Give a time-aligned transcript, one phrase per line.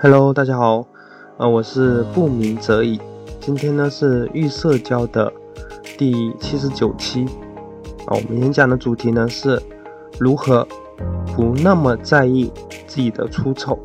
[0.00, 0.86] Hello，大家好，
[1.38, 3.00] 呃，我是不鸣则已。
[3.40, 5.32] 今天呢是预社交的
[5.98, 7.26] 第七十九期，
[8.06, 9.60] 啊，我们演讲的主题呢是
[10.16, 10.64] 如何
[11.34, 12.48] 不那么在意
[12.86, 13.76] 自己的出丑。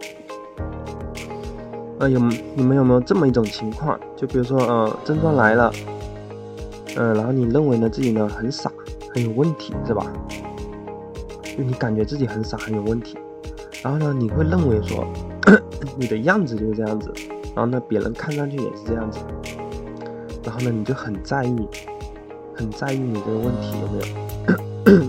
[1.98, 2.20] 呃，有
[2.54, 3.98] 你们有没有这么一种情况？
[4.14, 5.72] 就比如说，呃，症状来了，
[6.98, 8.70] 嗯，然后你认为呢自己呢很傻，
[9.14, 10.12] 很有问题，是吧？
[11.42, 13.16] 就你感觉自己很傻，很有问题。
[13.82, 15.06] 然后呢，你会认为说，
[15.96, 17.10] 你的样子就是这样子，
[17.54, 19.20] 然后呢，别人看上去也是这样子，
[20.44, 21.66] 然后呢，你就很在意，
[22.54, 24.04] 很在意你这个问题有没有？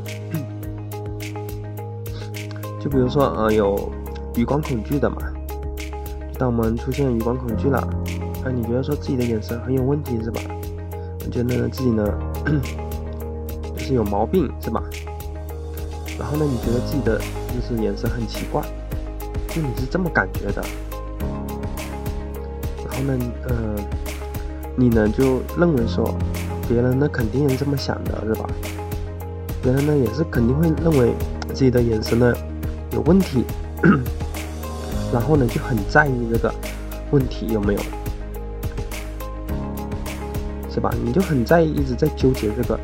[2.80, 3.92] 就比如说，呃，有
[4.36, 5.18] 余光恐惧的嘛，
[6.40, 7.78] 当我们出现余光恐惧了，
[8.46, 10.40] 啊，你觉得说自己的眼神很有问题是吧？
[11.26, 12.08] 你觉得自己呢，
[13.76, 14.82] 就是有毛病是吧？
[16.18, 17.20] 然后呢，你觉得自己的。
[17.54, 18.62] 就是眼神很奇怪，
[19.50, 20.64] 就你是这么感觉的。
[22.86, 23.56] 然后呢，呃，
[24.76, 26.14] 你呢就认为说，
[26.68, 28.50] 别人呢肯定也这么想的，是吧？
[29.62, 31.14] 别人呢也是肯定会认为
[31.50, 32.34] 自己的眼神呢
[32.92, 33.44] 有问题，
[35.14, 36.54] 然后呢就很在意这个
[37.12, 37.80] 问题有没有，
[40.70, 40.90] 是吧？
[41.04, 42.80] 你就很在意，一直在纠结这个。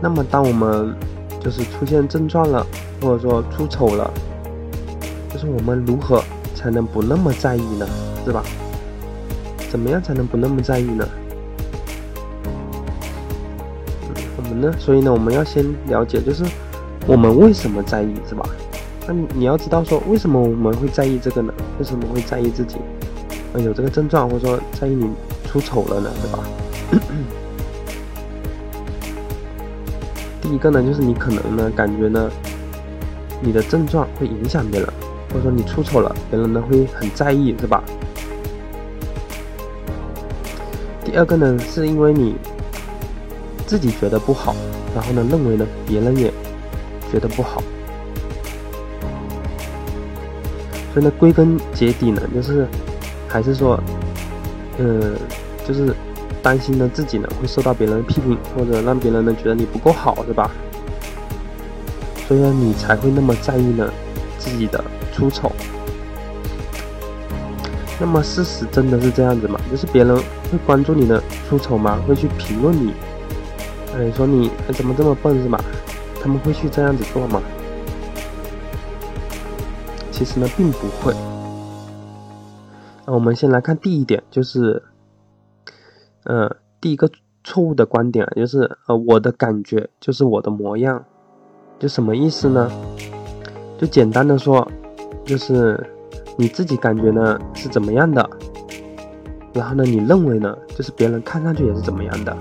[0.00, 0.94] 那么当我们
[1.48, 2.66] 就是出现症状了，
[3.00, 4.12] 或者说出丑了，
[5.32, 6.22] 就是我们如何
[6.54, 7.88] 才能不那么在意呢？
[8.22, 8.44] 是吧？
[9.70, 11.08] 怎么样才能不那么在意呢？
[14.36, 14.74] 我们呢？
[14.78, 16.44] 所以呢，我们要先了解，就是
[17.06, 18.46] 我们为什么在意，是吧？
[19.06, 21.50] 那你要知道说，为什么我们会在意这个呢？
[21.78, 22.76] 为什么会在意自己
[23.54, 25.08] 有这个症状，或者说在意你
[25.46, 26.10] 出丑了呢？
[26.20, 26.44] 对吧？
[30.48, 32.30] 第一个呢，就是你可能呢感觉呢，
[33.42, 34.88] 你的症状会影响别人，
[35.28, 37.84] 或者说你出丑了，别人呢会很在意，是吧？
[41.04, 42.34] 第二个呢，是因为你
[43.66, 44.56] 自己觉得不好，
[44.94, 46.32] 然后呢认为呢别人也
[47.12, 47.62] 觉得不好，
[50.94, 52.66] 所以呢归根结底呢，就是
[53.28, 53.78] 还是说，
[54.78, 55.14] 嗯，
[55.66, 55.94] 就是。
[56.42, 60.50] 担心呢自己呢会受到别人的批评，或者让别人呢觉得你不够好，是吧？
[62.26, 63.90] 所以呢你才会那么在意呢
[64.38, 64.84] 自己的
[65.14, 65.50] 出丑。
[68.00, 69.58] 那么事实真的是这样子吗？
[69.70, 71.98] 就是别人会关注你的出丑吗？
[72.06, 72.92] 会去评论你？
[73.96, 75.58] 哎，说你怎么这么笨是吧？
[76.22, 77.42] 他们会去这样子做吗？
[80.12, 81.14] 其实呢并不会。
[83.06, 84.82] 那我们先来看第一点，就是。
[86.28, 87.10] 呃，第一个
[87.42, 91.02] 错误的观点就是，呃，我的感觉就是我的模样，
[91.78, 92.70] 就什么意思呢？
[93.78, 94.70] 就简单的说，
[95.24, 95.82] 就是
[96.36, 98.28] 你自己感觉呢是怎么样的，
[99.54, 102.36] 然后呢，你认为呢，就是别人看上去也是怎么样的。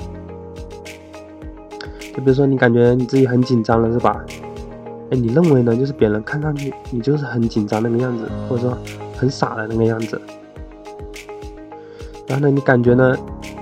[2.14, 4.22] 就比如说，你感觉你自己很紧张了，是吧？
[5.12, 8.78] 哎，你认为呢，就是别人看上去你就是很紧张那个样子，或者说
[9.16, 10.20] 很傻的那个样子。
[12.28, 13.16] 然后呢，你感觉呢？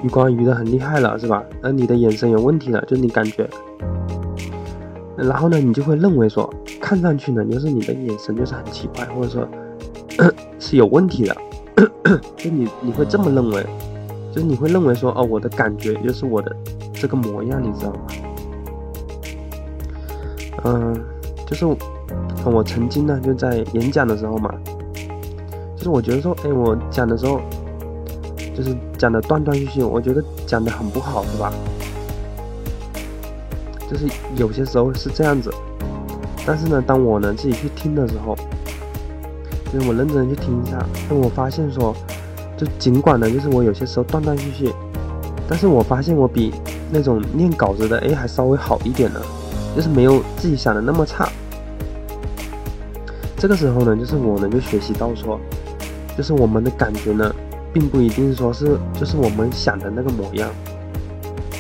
[0.04, 1.44] 余光余的很厉害了，是吧？
[1.64, 3.48] 而你的眼神有问题了，就你感觉，
[5.16, 9.48] 然后呢，你就会认为说，看上去呢，就是你的眼神就是很奇怪，或者说，
[10.60, 11.36] 是有问题的，
[12.38, 13.66] 就你你会这么认为，
[14.32, 16.56] 就是你会认为说，哦，我的感觉就是我的
[16.94, 18.00] 这个模样，你知道吗？
[20.66, 21.04] 嗯，
[21.48, 21.66] 就是
[22.46, 24.54] 我曾经呢，就在演讲的时候嘛，
[25.76, 27.40] 就是我觉得说，哎，我讲的时候。
[28.56, 31.52] 就是讲的断断续续，我觉得讲的很不好，是吧？
[33.92, 34.08] 就是
[34.38, 35.54] 有些时候是这样子，
[36.46, 38.36] 但是呢，当我呢自己去听的时候，
[39.72, 41.96] 就是我认真去听一下，那我发现说，
[42.58, 44.74] 就尽管呢，就是我有些时候断断续续，
[45.48, 46.54] 但是我发现我比
[46.92, 49.22] 那种念稿子的哎还稍微好一点呢，
[49.76, 51.30] 就是没有自己想的那么差。
[53.38, 55.40] 这个时候呢，就是我呢就学习到说，
[56.18, 57.36] 就是我们的感觉呢。
[57.76, 60.50] 并不一定说是就是我们想的那个模样，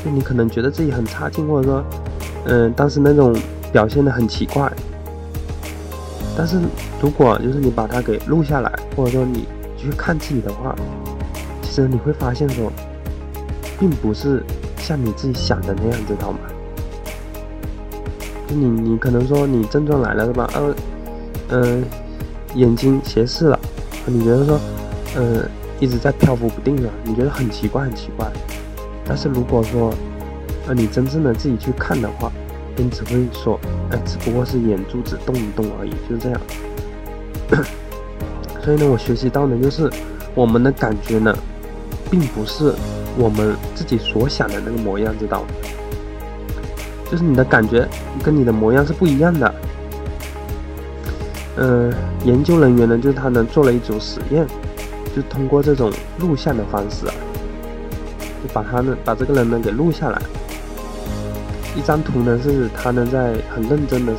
[0.01, 1.83] 就你可能觉得自己很差劲，或者说，
[2.45, 3.35] 嗯，当时那种
[3.73, 4.71] 表现的很奇怪。
[6.37, 6.57] 但是
[7.01, 9.45] 如果就是你把它给录下来，或者说你
[9.75, 10.73] 去看自己的话，
[11.61, 12.71] 其实你会发现说，
[13.77, 14.41] 并不是
[14.77, 16.39] 像你自己想的那样，知道吗？
[18.47, 20.49] 就你你可能说你症状来了是吧？
[20.53, 20.73] 呃，
[21.49, 21.83] 嗯，
[22.53, 23.59] 眼睛斜视了，
[24.05, 24.57] 你觉得说，
[25.17, 25.43] 嗯。
[25.79, 28.25] 一直在漂浮不定啊，你觉得很奇怪，很奇怪。
[29.07, 29.93] 但是如果说，
[30.67, 32.31] 呃，你真正的自己去看的话，
[32.75, 33.59] 你只会说，
[33.91, 36.41] 哎，只不过是眼珠子动一动而已，就这样。
[38.63, 39.89] 所以呢，我学习到呢，就是
[40.33, 41.37] 我们的感觉呢，
[42.09, 42.73] 并不是
[43.17, 45.47] 我们自己所想的那个模样，知道吗？
[47.11, 47.87] 就是你的感觉
[48.23, 49.53] 跟你的模样是不一样的。
[51.57, 51.93] 嗯，
[52.25, 54.47] 研究人员呢，就是他呢做了一组实验，
[55.15, 57.13] 就通过这种录像的方式啊，
[58.43, 60.21] 就把他呢把这个人呢给录下来。
[61.75, 64.13] 一张图呢是他呢在很认真的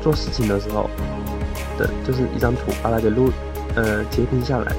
[0.00, 0.90] 做事情的时候
[1.78, 3.30] 的，就是一张图，把它给录
[3.76, 4.72] 呃截屏下来。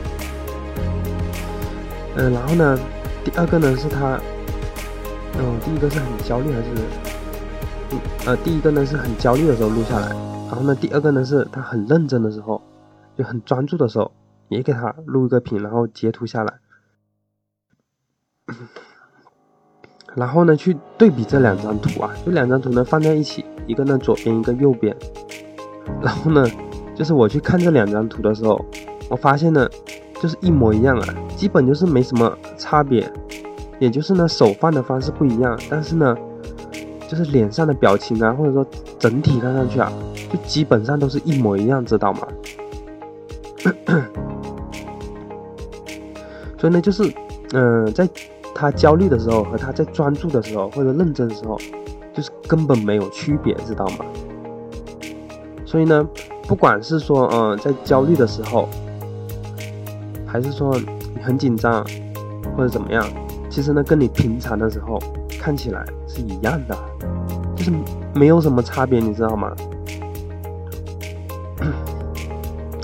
[2.17, 2.77] 嗯，然后呢，
[3.23, 4.19] 第二个呢是他，
[5.37, 6.69] 嗯，第一个是很焦虑还是？
[8.25, 10.09] 呃，第一个呢是很焦虑的时候录下来。
[10.47, 12.61] 然后呢，第二个呢是他很认真的时候，
[13.17, 14.11] 就很专注的时候，
[14.51, 16.59] 也给他录一个屏，然后截图下来，
[20.13, 24.93] 然后呢去对比这两张图啊，就两张图呢放在一起，一个呢左边，一个右边，
[26.01, 26.45] 然后呢，
[26.93, 28.59] 就是我去看这两张图的时候，
[29.09, 29.69] 我发现呢，
[30.21, 33.09] 就是一模一样啊，基本就是没什么差别，
[33.79, 36.13] 也就是呢手放的方式不一样，但是呢，
[37.07, 38.65] 就是脸上的表情啊，或者说
[38.99, 39.89] 整体看上去啊。
[40.29, 42.27] 就基本上都是一模一样，知道吗？
[46.61, 47.11] 所以呢，就是，
[47.53, 48.07] 嗯，在
[48.53, 51.57] 他焦虑的时候和他在专注的时候或者认真的时候，
[52.13, 54.05] 就是根本没有区别，知道吗？
[55.65, 56.07] 所以呢，
[56.47, 58.69] 不管是说，嗯，在焦虑的时候，
[60.23, 61.83] 还是说你很紧张
[62.55, 63.03] 或者怎么样，
[63.49, 65.01] 其实呢，跟你平常的时候
[65.39, 66.77] 看起来是一样的，
[67.55, 67.71] 就是
[68.13, 69.51] 没有什么差别，你知道吗？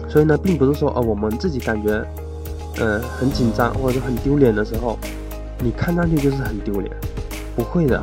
[0.09, 2.03] 所以呢，并不是说哦，我们自己感觉，
[2.79, 4.97] 呃，很紧张或者很丢脸的时候，
[5.59, 6.95] 你看上去就是很丢脸，
[7.55, 8.01] 不会的，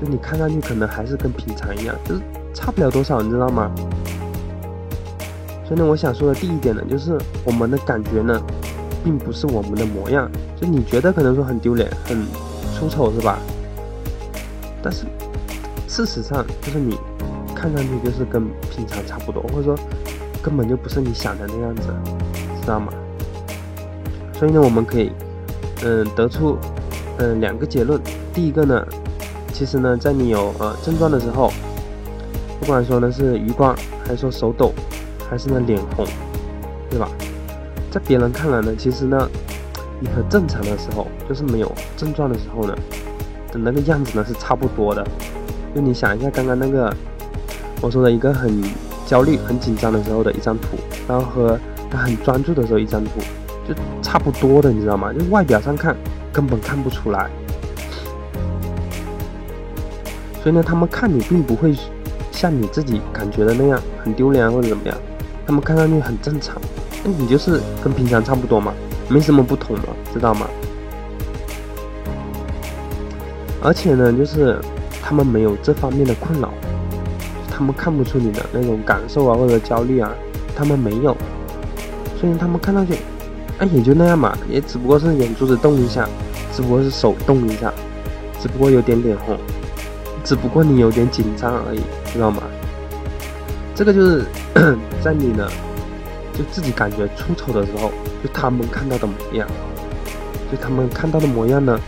[0.00, 2.20] 就你看上去可能还是跟平常一样，就是
[2.52, 3.70] 差不了多少，你知道吗？
[5.66, 8.40] 所以呢，我想说的第一点呢，就是我们的感觉呢，
[9.02, 10.30] 并不是我们的模样，
[10.60, 12.18] 就你觉得可能说很丢脸、很
[12.78, 13.38] 出丑是吧？
[14.82, 15.06] 但是
[15.86, 16.98] 事实上就是你
[17.54, 19.76] 看上去就是跟平常差不多，或者说。
[20.42, 21.88] 根本就不是你想的那样子，
[22.62, 22.90] 知道吗？
[24.40, 25.12] 所以呢，我们可以，
[25.84, 26.56] 嗯，得出，
[27.18, 28.00] 嗯，两个结论。
[28.32, 28.82] 第一个呢，
[29.52, 31.52] 其实呢，在你有呃症状的时候，
[32.58, 34.72] 不管说呢是余光，还是说手抖，
[35.28, 36.06] 还是呢脸红，
[36.88, 37.06] 对吧？
[37.90, 39.28] 在别人看来呢，其实呢，
[40.00, 42.74] 你和正常的时候，就是没有症状的时候呢，
[43.52, 45.06] 的那个样子呢是差不多的。
[45.74, 46.90] 就你想一下刚刚那个
[47.82, 48.58] 我说的一个很。
[49.06, 50.78] 焦虑、很紧张的时候的一张图，
[51.08, 51.58] 然后和
[51.90, 53.10] 他很专注的时候一张图，
[53.70, 55.12] 就差不多的，你知道吗？
[55.12, 55.96] 就外表上看
[56.32, 57.30] 根本看不出来。
[60.42, 61.76] 所以呢，他们看你并不会
[62.32, 64.96] 像你自己感觉的那样很丢脸或者怎么样，
[65.46, 66.60] 他们看上去很正常，
[67.04, 68.72] 那你就是跟平常差不多嘛，
[69.08, 70.48] 没什么不同嘛，知道吗？
[73.62, 74.58] 而且呢，就是
[75.02, 76.50] 他们没有这方面的困扰。
[77.50, 80.10] 他们看不出你的那种感受啊，或者焦虑啊，
[80.56, 81.14] 他们没有，
[82.18, 82.94] 所以他们看上去，
[83.60, 86.08] 那，也就那样嘛，也只不过是眼珠子动一下，
[86.52, 87.72] 只不过是手动一下，
[88.40, 89.36] 只不过有点脸红，
[90.24, 91.80] 只不过你有点紧张而已，
[92.12, 92.42] 知道吗？
[93.74, 94.24] 这个就是
[95.04, 95.46] 在你呢，
[96.32, 97.90] 就自己感觉出丑的时候，
[98.24, 99.46] 就他们看到的模样，
[100.50, 101.78] 就他们看到的模样呢，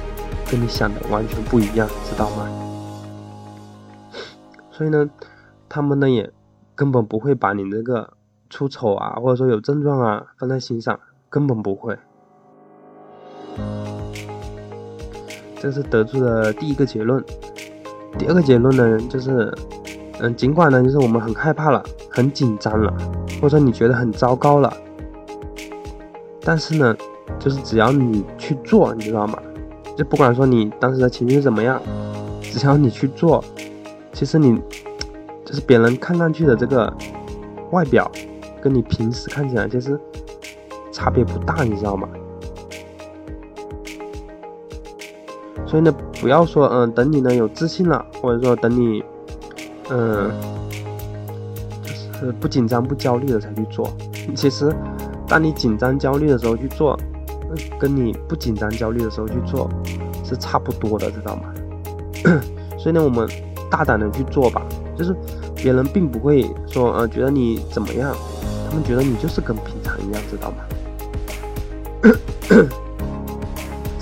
[0.51, 2.49] 跟你想的完全不一样，知道吗？
[4.71, 5.09] 所以呢。
[5.75, 6.31] 他们呢也
[6.75, 8.13] 根本不会把你那个
[8.51, 11.01] 出丑啊，或者说有症状啊放在心上，
[11.33, 11.97] 根本不会。
[15.59, 17.25] 这是得出的第一个结论。
[18.19, 19.51] 第二个结论呢，就是，
[20.21, 22.93] 嗯，尽管呢，就是我们很害怕了，很紧张了，
[23.41, 24.71] 或者说你觉得很糟糕了，
[26.43, 26.95] 但是呢，
[27.39, 29.43] 就是只要你去做，你知道吗？
[29.97, 31.81] 就不管说你当时的情绪怎么样，
[32.43, 33.43] 只要你去做，
[34.13, 34.61] 其实你。
[35.45, 36.91] 就是别人看上去的这个
[37.73, 38.11] 外表，
[38.63, 40.01] 跟你平时看起来其实
[41.03, 42.09] 差别不大，你知道吗？
[45.67, 49.03] 所以呢，不要说嗯，等你呢有自信了，或者说等你
[49.91, 50.31] 嗯，
[51.83, 53.91] 就是不紧张不焦虑了才去做。
[54.37, 54.73] 其实，
[55.27, 56.97] 当你紧张焦虑的时候去做，
[57.81, 59.69] 跟你不紧张焦虑的时候去做
[60.23, 61.53] 是差不多的，知道吗？
[62.79, 63.29] 所以呢，我们
[63.69, 64.63] 大胆的去做吧，
[64.97, 65.17] 就是。
[65.55, 68.13] 别人并不会说，呃，觉得你怎么样，
[68.69, 70.57] 他们觉得你就是跟平常一样，知道吗？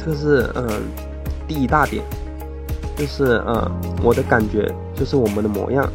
[0.02, 0.66] 这个是，嗯，
[1.47, 2.02] 第一大点，
[2.97, 3.71] 就是，嗯，
[4.02, 5.87] 我的感觉就是我们的模样，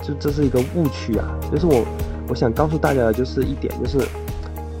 [0.00, 1.84] 就这是一个误区啊，就是我，
[2.28, 4.06] 我想告诉大家的就是一点，就是，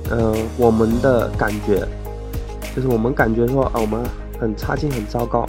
[0.08, 1.84] 呃，我们的感觉，
[2.76, 4.00] 就是我们感觉说啊，我们
[4.38, 5.44] 很差劲、很糟糕，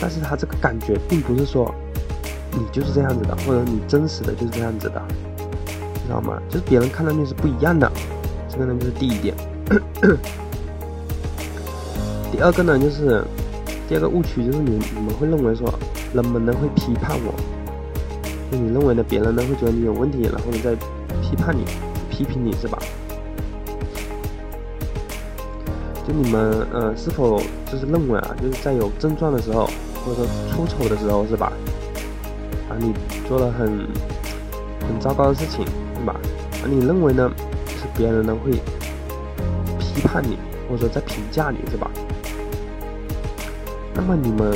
[0.00, 1.72] 但是他这个感觉并不是说
[2.50, 5.00] 你就是这样子的，或者你真实的就是这样子的，
[6.04, 6.42] 知道吗？
[6.48, 7.88] 就是别人看到你是不一样的，
[8.48, 9.32] 这个呢就是第一点。
[12.30, 13.24] 第二个呢就是。
[13.88, 15.66] 第二个误区就是你你们会认为说
[16.12, 17.32] 人们呢会批判我，
[18.52, 20.74] 就你认为呢别人呢会觉得你有问题，然后呢再
[21.22, 21.64] 批判你、
[22.10, 22.78] 批评你是吧？
[26.06, 27.40] 就你们呃是否
[27.72, 29.64] 就是认为啊，就是在有症状的时候，
[30.04, 31.50] 或者说出丑的时候是吧？
[32.68, 32.92] 啊，你
[33.26, 33.88] 做了很
[34.86, 35.64] 很糟糕的事情
[35.98, 36.14] 是吧？
[36.62, 37.32] 啊，你认为呢
[37.68, 38.50] 是别人呢会
[39.78, 40.36] 批判你，
[40.68, 41.90] 或者说在评价你是吧？
[43.98, 44.54] 那么你们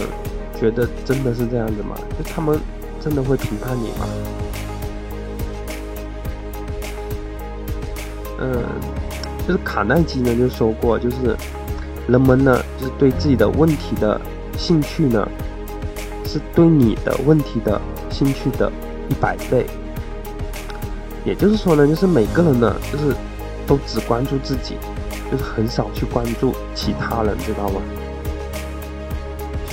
[0.59, 1.97] 觉得真的是这样子吗？
[2.17, 2.57] 就他们
[3.01, 4.07] 真的会评判你吗？
[8.39, 8.63] 嗯，
[9.45, 11.37] 就是卡耐基呢就说过，就是
[12.07, 14.19] 人们呢就是对自己的问题的
[14.57, 15.29] 兴趣呢，
[16.25, 17.81] 是对你的问题的
[18.11, 18.71] 兴趣的
[19.09, 19.67] 一百倍。
[21.25, 23.13] 也就是说呢，就是每个人呢就是
[23.67, 24.77] 都只关注自己，
[25.33, 27.83] 就是很少去关注其他人，知道吗？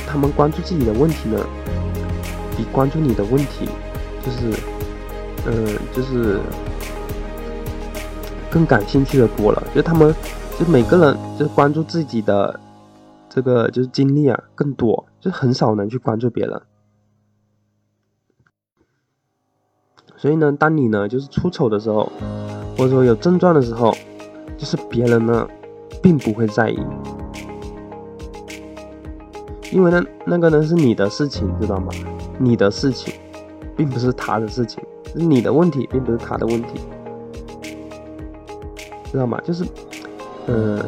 [0.08, 1.46] 他们关注自己的问题呢，
[2.58, 3.68] 比关注你的问题，
[4.24, 4.52] 就是，
[5.46, 6.40] 嗯，就是
[8.50, 9.64] 更感兴趣的多了。
[9.74, 10.14] 就他们，
[10.60, 12.60] 就每个人就关注自己的
[13.30, 16.62] 这个就是经历啊更多，就很少能去关注别人。
[20.18, 22.12] 所以呢，当你呢就是出丑的时候，
[22.78, 23.96] 或者说有症状的时候，
[24.58, 25.48] 就是别人呢
[26.04, 26.80] 并不会在意。
[29.72, 31.92] 因为呢，那个呢是你的事情，知道吗？
[32.38, 33.14] 你的事情，
[33.76, 34.84] 并不是他的事情，
[35.14, 36.80] 是你的问题，并不是他的问题，
[39.12, 39.40] 知道吗？
[39.44, 39.64] 就是，
[40.48, 40.84] 嗯，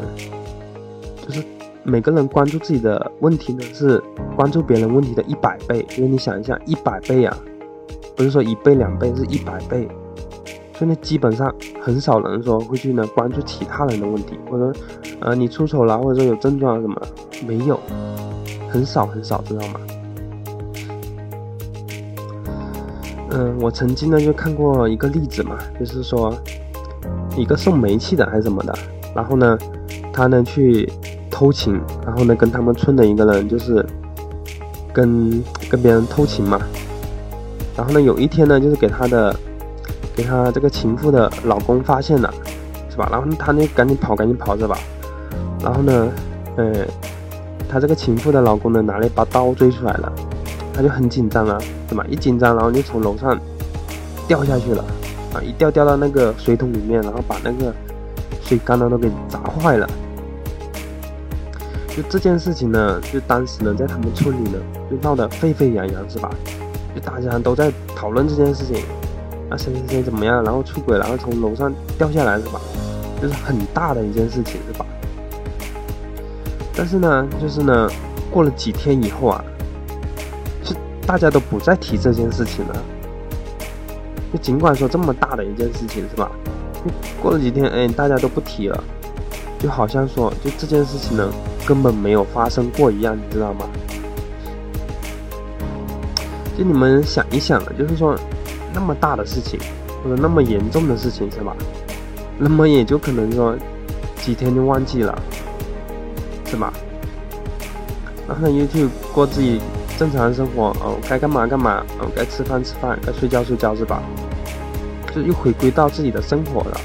[1.26, 1.44] 就是
[1.84, 4.02] 每个人关注自己的问题呢，是
[4.36, 5.86] 关注别人问题的一百倍。
[5.98, 7.38] 因为你想一下，一百倍啊，
[8.16, 9.88] 不是说一倍两倍，是一百倍。
[10.74, 14.80] 所以呢，基本上很少人说会去呢关注其他人的问题，或者，
[15.20, 17.00] 呃，你出丑了，或者说有症状什么，
[17.46, 17.80] 没有。
[18.72, 19.80] 很少很少，知道吗？
[23.32, 26.34] 嗯，我曾经呢就看过一个例子嘛，就是说
[27.38, 28.78] 一个送煤气的还是什么的，
[29.16, 29.58] 然后呢，
[30.12, 30.92] 他呢去
[31.30, 33.86] 偷情，然后呢跟他们村的一个人就是
[34.94, 36.60] 跟跟别人偷情嘛，
[37.78, 39.34] 然后呢有一天呢就是给他的
[40.16, 42.34] 给他这个情妇的老公发现了，
[42.90, 43.08] 是吧？
[43.12, 44.78] 然后他呢赶紧跑赶紧跑是吧？
[45.62, 46.10] 然后呢，
[46.58, 46.86] 呃。
[47.72, 50.12] 他这个情妇的老公呢，拿了一把刀追出来了，
[50.74, 52.06] 他就很紧张啊，对吧？
[52.10, 53.40] 一紧张，然后就从楼上
[54.28, 54.84] 掉下去了，
[55.34, 57.74] 啊，一掉掉到那个水桶里面，然后把那个
[58.44, 59.88] 水缸呢都给砸坏了。
[61.96, 64.60] 就这件事情呢，就当时呢，在他们村里呢，
[64.90, 66.30] 就闹得沸沸扬扬，是吧？
[66.94, 68.84] 就大家都在讨论这件事情，
[69.50, 72.60] 啊，谁谁谁怎么样，然后出轨，然后从楼上掉下来，是吧？
[73.22, 74.86] 就是很大的一件事情，是吧？
[76.82, 77.88] 但是呢，就是呢，
[78.32, 79.46] 过了几天以后啊，
[80.64, 80.74] 是
[81.06, 82.76] 大家都不再提这件事情了。
[84.34, 86.32] 就尽管说这么大的一件事情是吧？
[87.22, 88.84] 过了几天，哎，大家都不提了，
[89.60, 91.32] 就好像说，就这件事情呢，
[91.68, 93.70] 根本没有发生过一样，你知道吗？
[96.58, 98.18] 就你们想一想，就是说，
[98.74, 99.60] 那么大的事情，
[100.04, 101.56] 或者那么严重的事情是吧？
[102.40, 103.56] 那么也就可能说，
[104.16, 105.22] 几天就忘记了。
[106.52, 106.72] 是吧？
[108.28, 109.60] 然后呢，又去过自己
[109.98, 114.04] 正常的生活，哦，该干嘛干嘛，哦，该吃饭吃饭，该睡觉睡觉，是吧？
[115.16, 116.82] 就又回归到自己的生活了。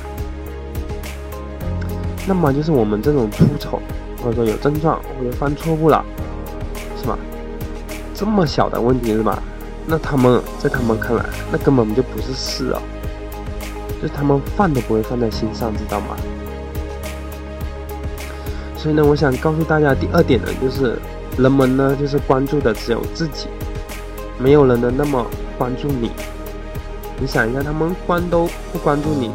[2.26, 3.80] 那么就是我们这种出丑，
[4.22, 6.04] 或者说有症状，或者犯错误了，
[7.00, 7.18] 是吧？
[8.14, 9.42] 这么小的问题是吧？
[9.86, 12.80] 那他们在他们看来，那根本就不是事哦，
[14.02, 16.16] 就他们放都不会放在心上，知道吗？
[18.86, 20.96] 所以呢，我想告诉大家，第二点呢，就是
[21.36, 23.48] 人们呢，就是关注的只有自己，
[24.38, 25.26] 没有人能那么
[25.58, 26.12] 关注你。
[27.18, 29.28] 你想一下，他们关都不关注你，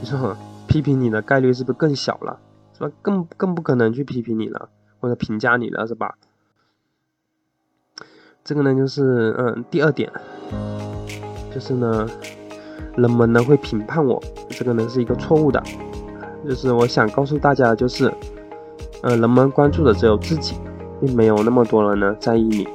[0.00, 0.36] 你说
[0.68, 2.38] 批评你的概率是不是更小了？
[2.72, 2.90] 是吧？
[3.02, 4.68] 更更不可能去批评你了，
[5.00, 6.14] 或者评价你了，是吧？
[8.44, 10.08] 这个呢，就是嗯，第二点，
[11.52, 12.08] 就是呢，
[12.96, 15.60] 人们呢会评判我，这个呢是一个错误的，
[16.46, 18.08] 就是我想告诉大家，就是。
[19.02, 20.56] 呃，人们关注的只有自己，
[21.00, 22.68] 并没有那么多人呢在意你。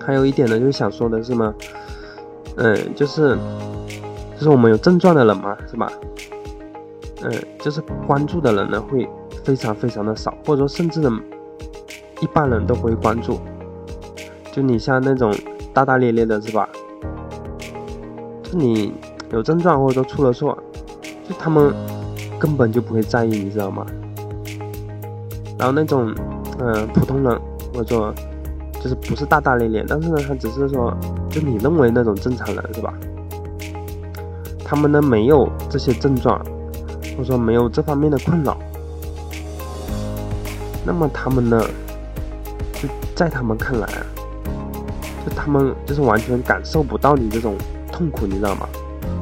[0.00, 1.54] 还有一点呢，就是想说的是呢，
[2.56, 3.36] 嗯，就是
[4.36, 5.90] 就是我们有症状的人嘛，是吧？
[7.22, 9.08] 嗯，就是关注的人呢会
[9.42, 11.10] 非常非常的少，或者说甚至呢
[12.20, 13.40] 一般人都不会关注。
[14.52, 15.34] 就你像那种
[15.74, 16.68] 大大咧咧的，是吧？
[18.44, 18.94] 就你
[19.32, 20.56] 有症状或者说出了错，
[21.28, 21.74] 就他们
[22.38, 23.86] 根本就不会在意，你知道吗？
[25.58, 26.14] 然后那种
[26.58, 27.40] 嗯普通人
[27.74, 28.14] 或者说
[28.80, 30.96] 就是不是大大咧咧，但是呢他只是说
[31.30, 32.92] 就你认为那种正常人是吧？
[34.64, 36.40] 他们呢没有这些症状。
[37.16, 38.54] 或者说没有这方面的困扰，
[40.84, 41.58] 那么他们呢，
[42.74, 43.88] 就在他们看来，
[45.24, 47.54] 就他们就是完全感受不到你这种
[47.90, 48.68] 痛苦，你知道吗？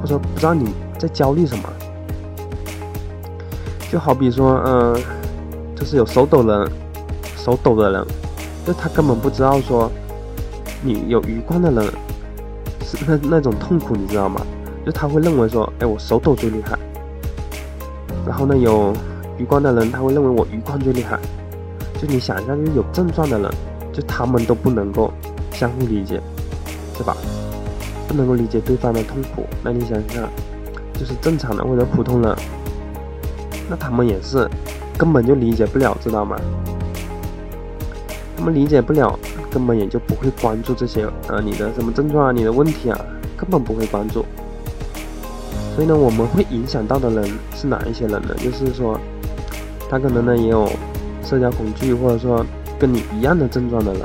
[0.03, 1.69] 或者说不知道你在焦虑什么。
[3.95, 4.93] 就好比说，嗯，
[5.77, 6.69] 就是有手抖人，
[7.37, 8.05] 手抖的人，
[8.67, 9.89] 就他根本不知道说，
[10.83, 11.85] 你有余光的人
[12.83, 14.45] 是那那种痛苦，你知道吗？
[14.85, 16.77] 就他会认为说，哎，我手抖最厉害。
[18.27, 18.93] 然后呢，有
[19.39, 21.17] 余光的人，他会认为我余光最厉害。
[21.97, 23.49] 就你想一下，就是有症状的人，
[23.93, 25.09] 就他们都不能够
[25.53, 26.21] 相互理解，
[26.99, 27.17] 是吧？
[28.09, 29.47] 不能够理解对方的痛苦。
[29.63, 30.29] 那你想一下，
[30.95, 32.37] 就是正常的或者普通人，
[33.69, 34.49] 那他们也是
[34.97, 36.37] 根本就理解不了，知道吗？
[38.37, 39.19] 他们理解不了，
[39.51, 42.99] 根本也就不会关注这些呃你的什么症状啊，你的问题啊，
[43.37, 44.25] 根本不会关注。
[45.75, 48.35] 所以呢，我们会影响到的人是哪一些人呢？
[48.39, 48.99] 就是说，
[49.89, 50.71] 他可能呢也有
[51.25, 52.45] 社交恐惧，或者说
[52.79, 54.03] 跟你一样的症状的人，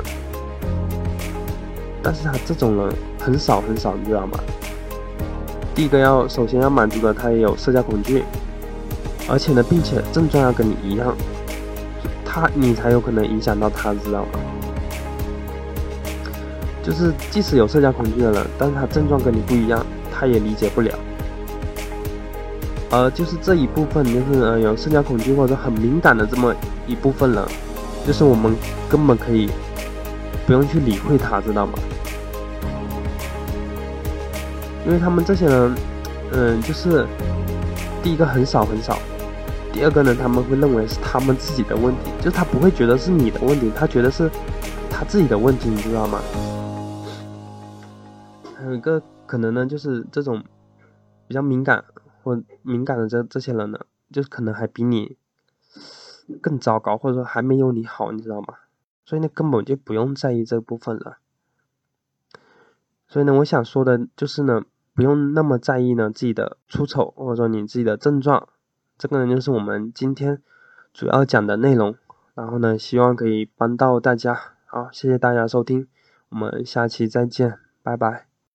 [2.02, 4.38] 但是他这种人很少很少，你知道吗？
[5.74, 8.24] 第一个要首先要满足的，他也有社交恐惧，
[9.30, 11.16] 而且呢，并且症状要跟你一样，
[12.24, 14.28] 他你才有可能影响到他，知道吗？
[16.82, 20.92] 就是即使有社交恐惧的人，但是他症状跟你不一样，他也理解不了。
[22.90, 26.52] 呃，就是这一部分，就是呃有社交恐惧或者很敏感的这么
[26.88, 27.44] 一部分人，
[28.04, 28.52] 就是我们
[28.88, 29.48] 根本可以
[30.44, 31.74] 不用去理会他，知道吗？
[34.84, 35.74] 因为他们这些人，
[36.32, 37.06] 嗯，就是
[38.02, 38.98] 第一个很少很少，
[39.72, 44.30] 第二个呢，他们会认为是他们自己的问题，就他不会觉得是你的问题，他觉得是
[44.90, 46.20] 他自己的问题，你知道吗？
[48.56, 50.42] 还有一个可能呢，就是这种
[51.26, 51.84] 比较敏感。
[52.22, 53.80] 或敏感的这这些人呢，
[54.12, 55.16] 就可能还比你
[56.42, 58.56] 更糟糕，或者说还没有你好，你知道吗？
[59.06, 61.16] 所以呢，根本就不用在意这部分了。
[63.08, 64.60] 所以呢，我想说的就是呢，
[64.94, 68.50] 不用那么在意呢自己的出丑，或者说你自己的症状。
[69.00, 70.42] 这个呢，就是我们今天
[70.92, 71.96] 主要讲的内容。
[72.34, 74.38] 然后呢，希望可以帮到大家。
[74.66, 75.86] 好，谢谢大家收听，
[76.28, 78.29] 我们下期再见，拜拜。